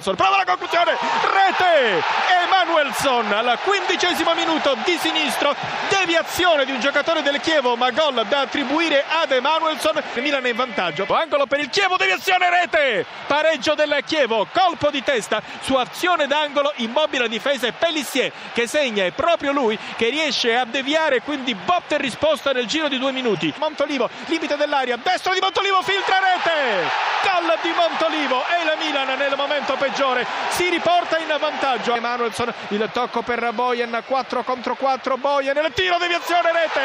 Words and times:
Emanuelson, 0.00 0.14
prova 0.16 0.36
la 0.38 0.44
conclusione, 0.44 0.96
rete! 1.22 2.02
Emanuelson 2.44 3.32
al 3.32 3.58
quindicesimo 3.62 4.34
minuto 4.34 4.76
di 4.84 4.96
sinistro, 4.98 5.54
deviazione 5.88 6.64
di 6.64 6.72
un 6.72 6.80
giocatore 6.80 7.22
del 7.22 7.38
Chievo, 7.40 7.76
ma 7.76 7.90
gol 7.90 8.24
da 8.26 8.40
attribuire 8.40 9.04
ad 9.06 9.30
Emanuelson. 9.30 10.02
Milan 10.14 10.46
è 10.46 10.50
in 10.50 10.56
vantaggio. 10.56 11.06
Angolo 11.10 11.46
per 11.46 11.60
il 11.60 11.68
Chievo, 11.68 11.96
deviazione, 11.96 12.48
rete! 12.48 13.04
Pareggio 13.26 13.74
del 13.74 14.02
Chievo, 14.06 14.46
colpo 14.52 14.90
di 14.90 15.02
testa 15.02 15.42
su 15.60 15.74
azione 15.74 16.26
d'angolo, 16.26 16.72
immobile 16.76 17.28
difesa 17.28 17.66
e 17.66 17.72
Pellissier 17.72 18.32
che 18.54 18.66
segna, 18.66 19.04
è 19.04 19.10
proprio 19.10 19.52
lui 19.52 19.78
che 19.96 20.08
riesce 20.08 20.56
a 20.56 20.64
deviare, 20.64 21.20
quindi 21.20 21.54
botta 21.54 21.96
e 21.96 21.98
risposta 21.98 22.52
nel 22.52 22.66
giro 22.66 22.88
di 22.88 22.98
due 22.98 23.12
minuti. 23.12 23.52
Montolivo, 23.58 24.08
limite 24.26 24.56
dell'aria, 24.56 24.96
destro 24.96 25.34
di 25.34 25.40
Montolivo, 25.40 25.82
filtra 25.82 26.18
rete! 26.18 27.08
Gol 27.22 27.58
di 27.60 27.72
Montolivo 27.76 28.42
e 28.46 28.62
il 28.62 28.86
Milan 28.86 29.18
nel 29.18 29.34
momento 29.36 29.74
peggiore 29.74 29.89
si 30.50 30.68
riporta 30.68 31.18
in 31.18 31.34
vantaggio. 31.38 31.94
Emanuelson, 31.94 32.52
il 32.68 32.88
tocco 32.92 33.22
per 33.22 33.50
Bojan, 33.52 34.02
4 34.06 34.42
contro 34.42 34.74
4, 34.74 35.16
Bojan, 35.16 35.56
il 35.56 35.72
tiro, 35.74 35.96
deviazione, 35.98 36.52
rete! 36.52 36.80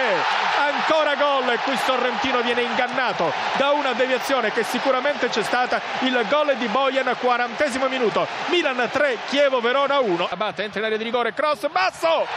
Ancora 0.58 1.16
gol 1.16 1.50
e 1.50 1.58
qui 1.60 1.78
Sorrentino 1.86 2.42
viene 2.42 2.62
ingannato 2.62 3.32
da 3.58 3.72
una 3.72 3.94
deviazione 3.94 4.52
che 4.52 4.64
sicuramente 4.64 5.30
c'è 5.30 5.44
stata, 5.44 5.82
il 6.00 6.26
gol 6.30 6.56
di 6.56 6.68
Bojan, 6.68 7.16
40 7.20 7.88
minuto. 7.88 8.28
Milan 8.48 8.90
3, 8.92 9.18
Chievo 9.30 9.60
Verona 9.60 10.00
1. 10.00 10.28
Abate 10.30 10.64
entra 10.64 10.80
in 10.80 10.86
area 10.86 10.98
di 10.98 11.04
rigore, 11.04 11.34
cross 11.34 11.68
basso. 11.70 12.28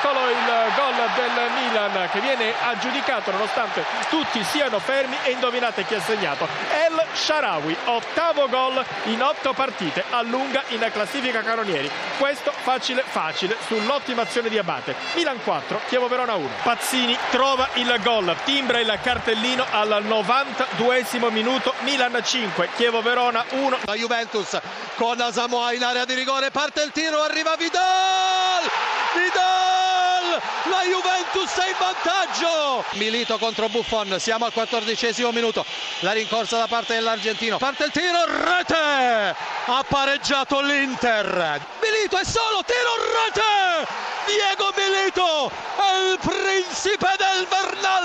Eccolo 0.00 0.28
il 0.30 0.72
gol 0.76 0.94
del 1.16 1.50
Milan 1.54 2.08
che 2.12 2.20
viene 2.20 2.54
aggiudicato 2.68 3.32
nonostante 3.32 3.84
tutti 4.08 4.44
siano 4.44 4.78
fermi 4.78 5.16
e 5.24 5.32
indovinate 5.32 5.84
chi 5.84 5.94
ha 5.96 6.00
segnato. 6.00 6.46
El 6.70 7.04
Sharawi, 7.14 7.76
ottavo 7.86 8.48
gol 8.48 8.84
in 9.06 9.20
otto 9.20 9.52
partite, 9.54 10.04
allunga 10.10 10.62
in 10.68 10.88
classifica 10.92 11.42
canonieri. 11.42 11.90
Questo 12.16 12.52
facile 12.52 13.02
facile 13.04 13.56
sull'ottima 13.66 14.22
azione 14.22 14.48
di 14.48 14.56
Abate. 14.56 14.94
Milan 15.14 15.42
4, 15.42 15.80
Chievo 15.88 16.06
Verona 16.06 16.34
1. 16.34 16.48
Pazzini 16.62 17.18
trova 17.30 17.68
il 17.74 17.92
gol, 18.00 18.36
timbra 18.44 18.78
il 18.78 18.98
cartellino 19.02 19.66
al 19.68 20.04
92 20.04 21.06
minuto. 21.30 21.74
Milan 21.80 22.20
5, 22.22 22.68
Chievo 22.76 23.02
Verona 23.02 23.44
1. 23.48 23.78
La 23.82 23.94
Juventus 23.94 24.60
con 24.94 25.18
Samoa 25.32 25.72
in 25.72 25.82
area 25.82 26.04
di 26.04 26.14
rigore, 26.14 26.52
parte 26.52 26.82
il 26.82 26.92
tiro, 26.92 27.20
arriva 27.20 27.56
Vidal! 27.56 28.27
Juventus 30.88 31.52
è 31.54 31.68
in 31.68 31.76
vantaggio! 31.78 32.84
Milito 32.92 33.38
contro 33.38 33.68
Buffon, 33.68 34.18
siamo 34.18 34.46
al 34.46 34.52
quattordicesimo 34.52 35.30
minuto. 35.32 35.64
La 36.00 36.12
rincorsa 36.12 36.56
da 36.56 36.66
parte 36.66 36.94
dell'argentino. 36.94 37.58
Parte 37.58 37.84
il 37.84 37.90
tiro, 37.90 38.24
rete! 38.24 39.36
Ha 39.66 39.84
pareggiato 39.86 40.60
l'Inter. 40.60 41.60
Milito 41.80 42.18
è 42.18 42.24
solo, 42.24 42.64
tiro, 42.64 42.94
rete! 43.24 44.06
Diego 44.26 44.72
Milito 44.76 45.50
è 45.76 46.12
il 46.12 46.18
principe 46.18 47.08
del 47.16 47.46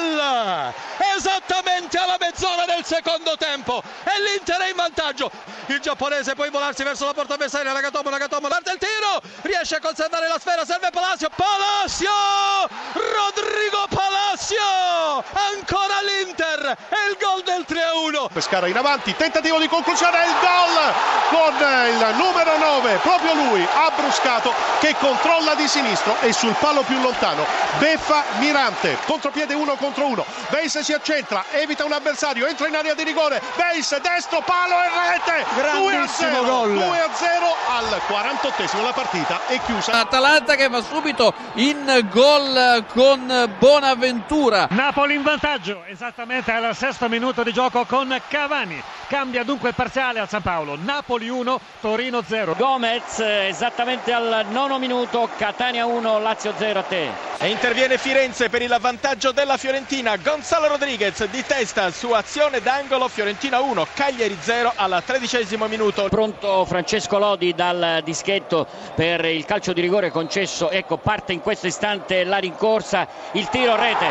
Bernal! 0.03 0.73
Esattamente 1.15 1.97
alla 1.97 2.17
mezz'ora 2.19 2.65
del 2.65 2.83
secondo 2.83 3.37
tempo 3.37 3.81
e 4.03 4.21
l'Inter 4.21 4.59
è 4.59 4.69
in 4.69 4.75
vantaggio. 4.75 5.31
Il 5.67 5.79
giapponese 5.79 6.35
può 6.35 6.49
volarsi 6.49 6.83
verso 6.83 7.05
la 7.05 7.13
porta 7.13 7.35
avversaria. 7.35 7.71
Nagatomo, 7.71 8.09
Nagatomo, 8.09 8.47
parte 8.47 8.71
il 8.71 8.77
tiro, 8.77 9.21
riesce 9.41 9.75
a 9.75 9.79
conservare 9.79 10.27
la 10.27 10.37
sfera, 10.39 10.65
serve 10.65 10.89
Palacio. 10.91 11.29
Palacio! 11.33 12.69
Rodrigo 12.93 13.87
Palacio! 13.89 14.32
Ancora 14.51 16.01
l'Inter 16.01 16.75
e 16.89 17.09
il 17.11 17.17
gol 17.17 17.43
del 17.43 17.65
3-1. 17.65 18.27
Pescara 18.33 18.67
in 18.67 18.75
avanti, 18.75 19.15
tentativo 19.15 19.57
di 19.57 19.69
conclusione, 19.69 20.17
il 20.25 20.33
gol 20.41 20.91
con 21.29 21.55
il 21.55 22.15
numero 22.17 22.57
9, 22.57 22.99
proprio 23.01 23.33
lui, 23.33 23.65
Abruscato, 23.73 24.53
che 24.79 24.95
controlla 24.99 25.55
di 25.55 25.65
sinistro 25.67 26.17
e 26.19 26.33
sul 26.33 26.55
palo 26.59 26.81
più 26.81 26.99
lontano. 26.99 27.45
Beffa 27.77 28.23
Mirante, 28.39 28.97
contropiede 29.05 29.53
uno 29.53 29.75
contro 29.75 30.07
uno. 30.07 30.25
Beis 30.49 30.77
si 30.79 30.91
accentra, 30.91 31.45
evita 31.51 31.85
un 31.85 31.93
avversario, 31.93 32.45
entra 32.45 32.67
in 32.67 32.75
area 32.75 32.93
di 32.93 33.03
rigore. 33.03 33.41
Beis 33.55 33.97
destro, 33.99 34.41
palo 34.41 34.75
e 34.81 34.89
rete. 35.11 35.45
Grandissimo 35.55 36.43
gol. 36.43 36.73
2 36.73 36.99
a 36.99 37.09
0 37.13 37.55
al 37.69 38.01
48esimo 38.07 38.83
la 38.83 38.91
partita 38.91 39.47
è 39.47 39.59
chiusa. 39.61 39.93
Atalanta 39.93 40.55
che 40.55 40.67
va 40.67 40.81
subito 40.81 41.33
in 41.53 42.07
gol 42.11 42.83
con 42.93 43.55
Bonaventura. 43.57 44.31
Napoli 44.33 45.13
in 45.13 45.21
vantaggio 45.21 45.83
esattamente 45.85 46.51
al 46.51 46.75
sesto 46.75 47.07
minuto 47.07 47.43
di 47.43 47.53
gioco 47.53 47.85
con 47.85 48.19
Cavani. 48.27 48.81
Cambia 49.07 49.43
dunque 49.43 49.69
il 49.69 49.75
parziale 49.75 50.19
al 50.19 50.27
San 50.27 50.41
Paolo. 50.41 50.75
Napoli 50.75 51.29
1, 51.29 51.59
Torino 51.79 52.23
0. 52.23 52.55
Gomez 52.57 53.19
esattamente 53.19 54.11
al 54.11 54.47
nono 54.49 54.79
minuto, 54.79 55.29
Catania 55.37 55.85
1, 55.85 56.17
Lazio 56.17 56.51
0 56.57 56.79
a 56.79 56.83
te. 56.83 57.32
E 57.43 57.49
interviene 57.49 57.97
Firenze 57.97 58.47
per 58.47 58.61
il 58.61 58.73
vantaggio 58.79 59.33
della 59.33 59.57
Fiorentina. 59.57 60.15
Gonzalo 60.15 60.67
Rodriguez 60.67 61.25
di 61.25 61.43
testa 61.45 61.91
su 61.91 62.09
azione 62.11 62.61
d'angolo. 62.61 63.09
Fiorentina 63.09 63.59
1, 63.59 63.85
Cagliari 63.93 64.37
0 64.39 64.71
al 64.73 65.03
tredicesimo 65.05 65.67
minuto. 65.67 66.07
Pronto 66.07 66.63
Francesco 66.63 67.17
Lodi 67.17 67.53
dal 67.53 67.99
dischetto 68.05 68.65
per 68.95 69.25
il 69.25 69.43
calcio 69.43 69.73
di 69.73 69.81
rigore 69.81 70.09
concesso. 70.09 70.69
Ecco, 70.69 70.95
parte 70.95 71.33
in 71.33 71.41
questo 71.41 71.67
istante 71.67 72.23
la 72.23 72.37
rincorsa, 72.37 73.05
il 73.33 73.49
tiro 73.49 73.75
rete. 73.75 74.05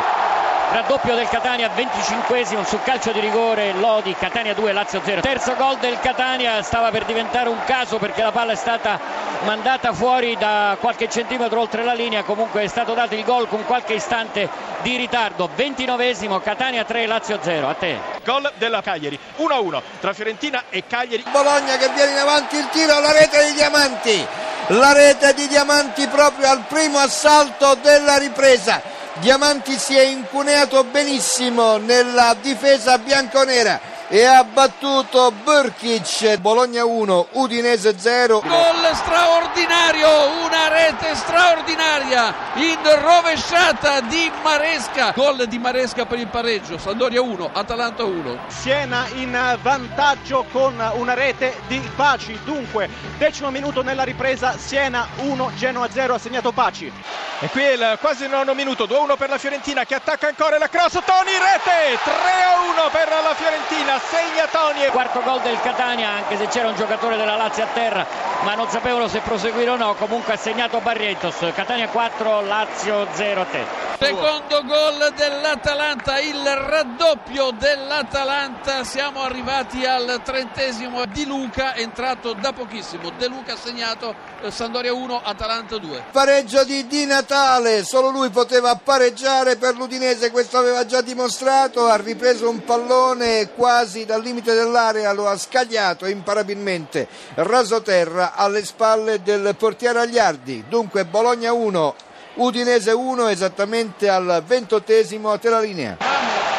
Raddoppio 0.72 1.14
del 1.14 1.28
Catania, 1.28 1.70
25esimo 1.74 2.64
sul 2.64 2.82
calcio 2.82 3.12
di 3.12 3.20
rigore, 3.20 3.72
Lodi, 3.74 4.14
Catania 4.14 4.54
2, 4.54 4.72
Lazio 4.72 5.02
0. 5.02 5.20
Terzo 5.20 5.54
gol 5.54 5.76
del 5.78 5.98
Catania, 6.00 6.62
stava 6.62 6.90
per 6.90 7.04
diventare 7.04 7.50
un 7.50 7.62
caso 7.64 7.98
perché 7.98 8.22
la 8.22 8.32
palla 8.32 8.52
è 8.52 8.56
stata 8.56 8.98
mandata 9.44 9.92
fuori 9.92 10.36
da 10.36 10.76
qualche 10.80 11.08
centimetro 11.08 11.60
oltre 11.60 11.84
la 11.84 11.94
linea, 11.94 12.22
comunque 12.22 12.62
è 12.62 12.66
stato 12.66 12.94
dato 12.94 13.14
il 13.14 13.24
gol 13.24 13.48
con 13.48 13.64
qualche 13.64 13.94
istante 13.94 14.48
di 14.82 14.96
ritardo. 14.96 15.48
29esimo, 15.56 16.40
Catania 16.40 16.84
3, 16.84 17.06
Lazio 17.06 17.38
0. 17.42 17.68
A 17.68 17.74
te. 17.74 17.98
Gol 18.24 18.52
della 18.56 18.82
Cagliari, 18.82 19.18
1-1 19.38 19.80
tra 20.00 20.12
Fiorentina 20.12 20.64
e 20.68 20.84
Cagliari. 20.86 21.24
Bologna 21.30 21.76
che 21.76 21.88
viene 21.94 22.12
in 22.12 22.18
avanti 22.18 22.56
il 22.56 22.68
tiro 22.70 22.94
alla 22.94 23.12
rete 23.12 23.38
dei 23.38 23.52
Diamanti. 23.52 24.26
La 24.68 24.92
rete 24.92 25.34
di 25.34 25.48
Diamanti 25.48 26.06
proprio 26.06 26.48
al 26.48 26.64
primo 26.68 26.98
assalto 26.98 27.74
della 27.82 28.16
ripresa. 28.16 28.80
Diamanti 29.14 29.76
si 29.76 29.96
è 29.96 30.02
incuneato 30.02 30.84
benissimo 30.84 31.76
nella 31.76 32.34
difesa 32.40 32.96
bianconera 32.98 33.91
e 34.12 34.26
ha 34.26 34.44
battuto 34.44 35.32
Burkic. 35.42 36.36
Bologna 36.36 36.84
1, 36.84 37.28
Udinese 37.30 37.98
0. 37.98 38.40
Gol 38.40 38.90
straordinario, 38.92 40.44
una 40.44 40.68
rete 40.68 41.14
straordinaria 41.14 42.34
in 42.56 42.78
rovesciata 43.00 44.02
di 44.02 44.30
Maresca. 44.42 45.12
Gol 45.12 45.46
di 45.46 45.58
Maresca 45.58 46.04
per 46.04 46.18
il 46.18 46.26
pareggio. 46.26 46.76
Sandoria 46.76 47.22
1, 47.22 47.52
Atalanta 47.54 48.04
1. 48.04 48.38
Siena 48.48 49.06
in 49.14 49.58
vantaggio 49.62 50.44
con 50.52 50.74
una 50.96 51.14
rete 51.14 51.62
di 51.66 51.80
Paci. 51.96 52.38
Dunque, 52.44 52.90
decimo 53.16 53.50
minuto 53.50 53.82
nella 53.82 54.02
ripresa, 54.02 54.58
Siena 54.58 55.08
1, 55.16 55.52
Genoa 55.56 55.88
0 55.90 56.12
ha 56.12 56.18
segnato 56.18 56.52
Paci. 56.52 56.92
E 57.40 57.48
qui 57.48 57.62
è 57.62 57.72
il 57.72 57.98
quasi 58.00 58.28
nono 58.28 58.54
minuto, 58.54 58.86
2-1 58.86 59.16
per 59.16 59.28
la 59.28 59.36
Fiorentina 59.36 59.84
che 59.84 59.96
attacca 59.96 60.28
ancora 60.28 60.58
la 60.58 60.68
cross, 60.68 60.92
Toni 61.04 61.32
rete, 61.32 61.98
3-1 62.04 62.90
per 62.92 63.08
la 63.08 63.34
Fiorentina, 63.34 63.98
segna 64.10 64.46
Toni. 64.46 64.86
Quarto 64.90 65.22
gol 65.22 65.40
del 65.40 65.60
Catania, 65.60 66.08
anche 66.08 66.36
se 66.36 66.46
c'era 66.48 66.68
un 66.68 66.74
giocatore 66.74 67.16
della 67.16 67.36
Lazio 67.36 67.64
a 67.64 67.68
terra, 67.72 68.06
ma 68.42 68.54
non 68.54 68.68
sapevano 68.68 69.08
se 69.08 69.20
proseguire 69.20 69.70
o 69.70 69.76
no, 69.76 69.94
comunque 69.94 70.34
ha 70.34 70.36
segnato 70.36 70.80
Barrientos, 70.80 71.36
Catania 71.54 71.88
4, 71.88 72.40
Lazio 72.42 73.06
0 73.12 73.40
a 73.40 73.44
te. 73.44 73.90
Secondo 73.98 74.64
gol 74.64 75.12
dell'Atalanta, 75.14 76.18
il 76.18 76.44
raddoppio 76.44 77.52
dell'Atalanta, 77.52 78.82
siamo 78.82 79.22
arrivati 79.22 79.84
al 79.86 80.20
trentesimo 80.24 81.04
di 81.06 81.24
Luca, 81.24 81.76
entrato 81.76 82.32
da 82.32 82.52
pochissimo, 82.52 83.10
De 83.16 83.28
Luca 83.28 83.52
ha 83.52 83.56
segnato 83.56 84.14
eh, 84.42 84.50
Sandoria 84.50 84.92
1, 84.92 85.20
Atalanta 85.22 85.78
2. 85.78 86.04
Pareggio 86.10 86.64
di 86.64 86.86
Di 86.88 87.06
Natale, 87.06 87.84
solo 87.84 88.10
lui 88.10 88.30
poteva 88.30 88.74
pareggiare 88.74 89.56
per 89.56 89.76
l'Udinese, 89.76 90.32
questo 90.32 90.58
aveva 90.58 90.84
già 90.84 91.00
dimostrato, 91.00 91.86
ha 91.86 91.96
ripreso 91.96 92.50
un 92.50 92.64
pallone 92.64 93.50
quasi 93.54 93.91
dal 94.04 94.22
limite 94.22 94.54
dell'area, 94.54 95.12
lo 95.12 95.28
ha 95.28 95.36
scagliato 95.36 96.06
imparabilmente 96.06 97.06
rasoterra 97.34 98.34
alle 98.34 98.64
spalle 98.64 99.22
del 99.22 99.54
portiere 99.56 100.00
Agliardi. 100.00 100.64
Dunque 100.68 101.04
Bologna 101.04 101.52
1, 101.52 101.94
Udinese 102.34 102.92
1 102.92 103.28
esattamente 103.28 104.08
al 104.08 104.42
ventottesimo 104.44 105.30
a 105.30 105.38
te 105.38 105.50
la 105.50 105.60
linea. 105.60 106.11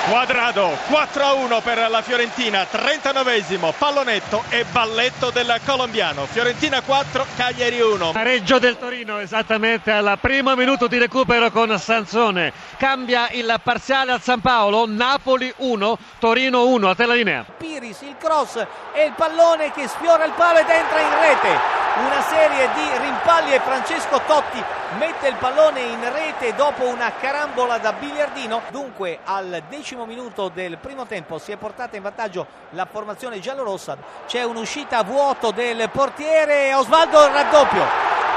Quadrado 0.09 0.77
4-1 0.89 1.61
per 1.63 1.89
la 1.89 2.01
Fiorentina, 2.01 2.67
39esimo 2.69 3.73
pallonetto 3.77 4.43
e 4.49 4.65
balletto 4.65 5.29
del 5.29 5.61
colombiano. 5.65 6.25
Fiorentina 6.25 6.81
4, 6.81 7.25
Cagliari 7.37 7.79
1. 7.79 8.11
Pareggio 8.11 8.59
del 8.59 8.77
Torino 8.77 9.19
esattamente 9.19 9.91
al 9.91 10.17
primo 10.19 10.55
minuto 10.55 10.87
di 10.87 10.97
recupero 10.97 11.51
con 11.51 11.79
Sansone. 11.79 12.51
Cambia 12.75 13.29
il 13.31 13.59
parziale 13.63 14.11
al 14.11 14.21
San 14.21 14.41
Paolo, 14.41 14.85
Napoli 14.85 15.51
1, 15.55 15.97
Torino 16.19 16.67
1. 16.67 16.89
A 16.89 16.95
te 16.95 17.05
la 17.05 17.13
linea. 17.13 17.45
Piris, 17.57 18.01
il 18.01 18.17
cross 18.19 18.57
e 18.91 19.05
il 19.05 19.13
pallone 19.15 19.71
che 19.71 19.87
sfiora 19.87 20.25
il 20.25 20.33
palo 20.33 20.59
ed 20.59 20.69
entra 20.69 20.99
in 20.99 21.19
rete 21.21 21.82
una 21.95 22.21
serie 22.23 22.69
di 22.73 22.97
rimpalli 22.97 23.53
e 23.53 23.59
Francesco 23.59 24.21
Totti 24.25 24.63
mette 24.97 25.27
il 25.27 25.35
pallone 25.35 25.81
in 25.81 26.11
rete 26.11 26.55
dopo 26.55 26.87
una 26.87 27.11
carambola 27.19 27.77
da 27.77 27.93
biliardino. 27.93 28.61
Dunque 28.69 29.19
al 29.23 29.63
decimo 29.69 30.05
minuto 30.05 30.49
del 30.49 30.77
primo 30.77 31.05
tempo 31.05 31.37
si 31.37 31.51
è 31.51 31.55
portata 31.55 31.95
in 31.95 32.01
vantaggio 32.01 32.47
la 32.71 32.87
formazione 32.89 33.39
giallorossa. 33.39 33.97
C'è 34.25 34.43
un'uscita 34.43 34.99
a 34.99 35.03
vuoto 35.03 35.51
del 35.51 35.89
portiere 35.91 36.73
Osvaldo 36.73 37.27
raddoppio. 37.27 37.83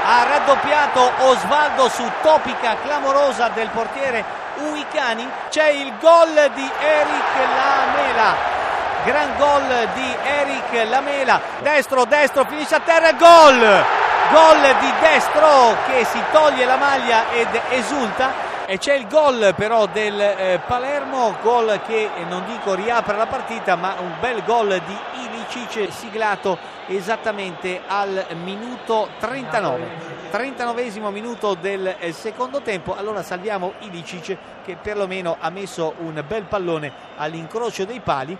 Ha 0.05 0.23
raddoppiato 0.23 1.11
Osvaldo 1.25 1.89
su 1.89 2.03
topica 2.21 2.77
clamorosa 2.81 3.49
del 3.49 3.69
portiere 3.69 4.23
Uicani. 4.71 5.27
C'è 5.49 5.69
il 5.69 5.93
gol 5.99 6.51
di 6.53 6.71
Eric 6.79 7.35
Lamela 7.55 8.56
gran 9.05 9.37
gol 9.37 9.89
di 9.93 10.15
Eric 10.23 10.89
Lamela 10.89 11.39
destro 11.61 12.05
destro 12.05 12.45
finisce 12.45 12.75
a 12.75 12.79
terra 12.79 13.13
gol 13.13 13.85
gol 14.31 14.75
di 14.79 14.93
destro 14.99 15.75
che 15.87 16.03
si 16.03 16.21
toglie 16.31 16.65
la 16.65 16.75
maglia 16.75 17.31
ed 17.31 17.47
esulta 17.69 18.55
e 18.69 18.77
c'è 18.77 18.95
il 18.95 19.07
gol 19.07 19.53
però 19.55 19.85
del 19.85 20.19
eh, 20.19 20.59
Palermo, 20.67 21.37
gol 21.41 21.79
che 21.87 22.09
non 22.27 22.43
dico 22.45 22.73
riapre 22.73 23.15
la 23.15 23.25
partita, 23.25 23.77
ma 23.77 23.95
un 23.97 24.15
bel 24.19 24.43
gol 24.43 24.81
di 24.85 24.97
Ilicic 25.23 25.89
siglato 25.89 26.57
esattamente 26.87 27.79
al 27.87 28.25
minuto 28.43 29.07
39. 29.19 30.15
39 30.31 30.89
minuto 31.11 31.53
del 31.53 31.95
eh, 31.97 32.11
secondo 32.11 32.61
tempo, 32.61 32.93
allora 32.93 33.23
salviamo 33.23 33.75
Ilicic 33.79 34.37
che 34.65 34.75
perlomeno 34.75 35.37
ha 35.39 35.49
messo 35.49 35.93
un 35.99 36.21
bel 36.27 36.43
pallone 36.43 36.91
all'incrocio 37.15 37.85
dei 37.85 38.01
pali. 38.01 38.37